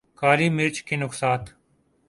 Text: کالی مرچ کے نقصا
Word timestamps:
کالی 0.19 0.47
مرچ 0.57 0.77
کے 0.87 0.95
نقصا 1.03 1.31